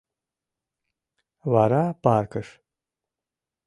Вара— 1.51 1.83
паркыш. 2.03 2.47